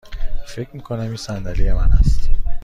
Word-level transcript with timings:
فکر 0.47 0.69
می 0.73 0.81
کنم 0.81 0.99
این 0.99 1.15
صندلی 1.15 1.71
من 1.71 1.89
است. 1.99 2.29